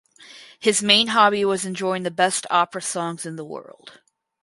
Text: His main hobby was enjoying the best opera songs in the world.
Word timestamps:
His 0.59 0.81
main 0.81 1.09
hobby 1.09 1.45
was 1.45 1.63
enjoying 1.63 2.01
the 2.01 2.09
best 2.09 2.47
opera 2.49 2.81
songs 2.81 3.23
in 3.23 3.35
the 3.35 3.45
world. 3.45 3.99